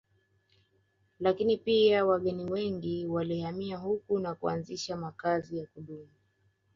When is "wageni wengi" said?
2.05-3.05